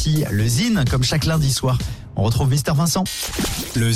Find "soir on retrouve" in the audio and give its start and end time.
1.52-2.48